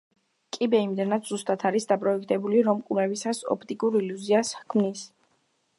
[0.55, 5.05] კიბე იმდენად ზუსტად არის დაპროექტებული, რომ ყურებისას ოპტიკურ ილუზიას ჰქმნის.